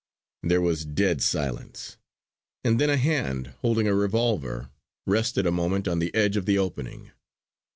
[0.41, 1.97] There was dead silence;
[2.63, 4.71] and then a hand holding a revolver
[5.05, 7.11] rested a moment on the edge of the opening.